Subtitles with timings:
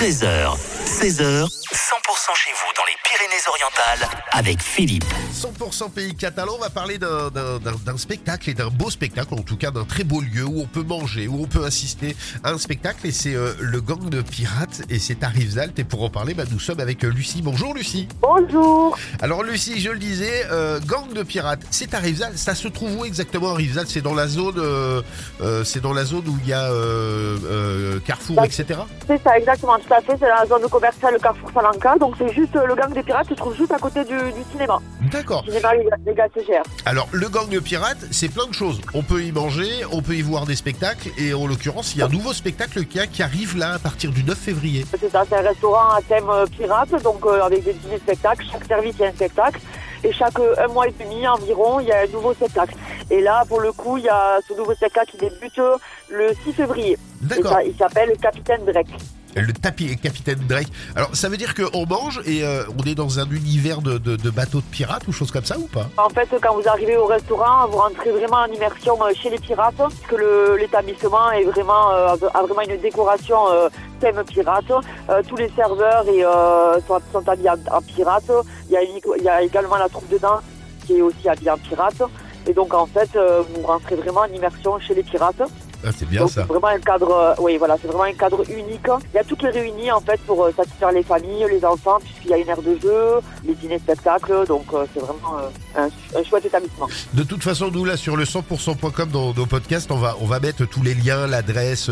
[0.00, 5.04] 13h, 16h, 100% chez vous dans les Pyrénées-Orientales avec Philippe.
[5.32, 9.70] 100% pays catalan, on va parler d'un- spectacle et d'un beau spectacle, en tout cas
[9.70, 12.14] d'un très beau lieu où on peut manger, où on peut assister
[12.44, 15.84] à un spectacle et c'est euh, le gang de pirates et c'est à Rivesaltes et
[15.84, 17.40] pour en parler, bah, nous sommes avec euh, Lucie.
[17.42, 18.06] Bonjour Lucie.
[18.20, 18.96] Bonjour.
[19.22, 22.98] Alors Lucie, je le disais, euh, gang de pirates, c'est à Rivesaltes, ça se trouve
[22.98, 23.88] où exactement à Rivesaltes?
[23.88, 25.02] C'est dans la zone, euh,
[25.40, 28.80] euh, c'est dans la zone où il y a euh, euh, Carrefour, Bah, etc.
[29.06, 30.16] C'est ça, exactement, tout à fait.
[30.20, 31.96] C'est la zone commerciale Carrefour Salanca.
[31.98, 34.42] Donc, c'est juste euh, le gang des pirates se trouve juste à côté du, du
[34.52, 34.78] cinéma.
[35.12, 35.44] D'accord.
[35.44, 36.62] Cinéma les, gars CGR.
[36.86, 38.80] Alors, le gang de pirates, c'est plein de choses.
[38.94, 42.02] On peut y manger, on peut y voir des spectacles, et en l'occurrence, il y
[42.02, 44.84] a un nouveau spectacle qui, a- qui arrive là à partir du 9 février.
[44.98, 48.44] C'est ça, c'est un restaurant à thème euh, pirate, donc euh, avec des dîners spectacles.
[48.50, 49.60] Chaque service, il y a un spectacle.
[50.02, 52.74] Et chaque un mois et demi environ, il y a un nouveau spectacle.
[53.10, 55.60] Et là, pour le coup, il y a ce nouveau spectacle qui débute
[56.10, 56.96] le 6 février.
[57.20, 57.58] D'accord.
[57.66, 58.88] il s'appelle Capitaine Drake.
[59.36, 60.68] Le tapis Capitaine Drake.
[60.96, 63.98] Alors, ça veut dire qu'on mange et euh, on est dans un univers de,
[64.30, 65.88] bateaux de pirates ou choses comme ça ou pas?
[65.98, 69.38] En fait, quand vous arrivez au restaurant, vous rentrez vraiment en immersion euh, chez les
[69.38, 73.36] pirates, puisque le- l'établissement euh, a vraiment une décoration
[74.00, 74.64] thème pirate.
[75.28, 76.04] Tous les serveurs
[76.86, 78.30] sont, habillés en, en pirate.
[78.68, 78.76] Il
[79.22, 80.42] y, a, également la troupe de danse
[80.86, 82.02] qui est aussi habillée en pirate.
[82.46, 85.42] Et donc en fait, vous rentrez vraiment en immersion chez les pirates.
[85.84, 86.42] Ah, C'est bien donc ça.
[86.42, 88.86] c'est vraiment un cadre, euh, oui voilà, c'est vraiment un cadre unique.
[89.12, 91.98] Il y a toutes les réunies en fait pour euh, satisfaire les familles, les enfants,
[92.00, 94.46] puisqu'il y a une aire de jeu, les dîners spectacles.
[94.46, 95.38] Donc euh, c'est vraiment
[95.76, 96.88] un, un chouette établissement.
[97.14, 100.40] De toute façon, nous là sur le 100%.com dans nos podcasts, on va on va
[100.40, 101.88] mettre tous les liens, l'adresse,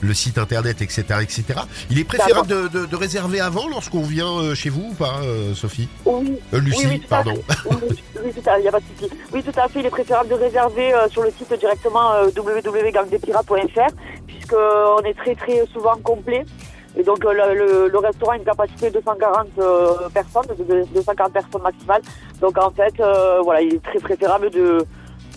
[0.00, 1.44] le site internet, etc., etc.
[1.90, 5.20] Il est préférable de, de- de réserver avant lorsqu'on vient chez vous ou pas,
[5.54, 5.88] Sophie?
[6.04, 7.34] Oui, Lucie, oui, oui, tout pardon.
[7.70, 7.76] Oui,
[8.24, 9.12] oui, tout à, y a pas de souci.
[9.32, 9.80] Oui, tout à fait.
[9.80, 12.30] Il est préférable de réserver sur le site directement euh,
[14.26, 16.44] puisqu'on est très très souvent complet.
[16.96, 21.32] Et donc euh, le, restaurant a une capacité de 240 euh, personnes, de, de 240
[21.32, 22.02] personnes maximales.
[22.40, 24.84] Donc en fait, euh, voilà, il est très préférable de,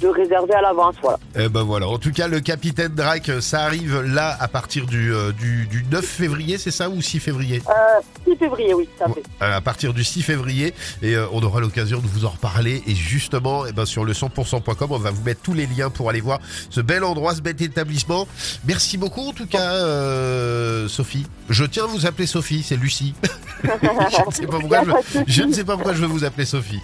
[0.01, 0.95] de réserver à l'avance.
[1.01, 1.19] Voilà.
[1.37, 1.87] Eh ben voilà.
[1.87, 5.83] En tout cas, le Capitaine Drake, ça arrive là à partir du, euh, du, du
[5.91, 7.61] 9 février, c'est ça ou 6 février?
[7.67, 8.01] Euh,
[8.31, 9.23] 6 février, oui, à fait.
[9.39, 12.95] à partir du 6 février et euh, on aura l'occasion de vous en reparler et
[12.95, 16.21] justement eh ben, sur le 100%.com on va vous mettre tous les liens pour aller
[16.21, 16.39] voir
[16.69, 18.27] ce bel endroit, ce bel établissement.
[18.65, 21.25] Merci beaucoup en tout cas euh, Sophie.
[21.49, 23.13] Je tiens à vous appeler Sophie, c'est Lucie.
[23.65, 25.23] je ne sais pas pourquoi je, souci.
[25.27, 26.81] je ne sais pas pourquoi je veux vous appeler Sophie.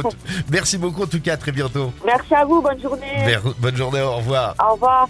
[0.50, 1.92] Merci beaucoup en tout cas, à très bientôt.
[2.04, 3.36] Merci à vous, bonne journée.
[3.58, 4.54] Bonne journée, au revoir.
[4.62, 5.08] Au revoir.